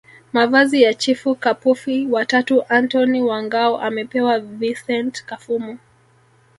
[0.33, 5.77] Mavazi ya Chifu Kapufi wa tatu Antony wa Ngao amepewa Vicent Kafumu